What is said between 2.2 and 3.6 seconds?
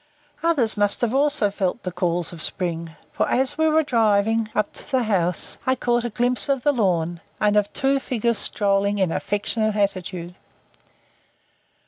of the spring, for as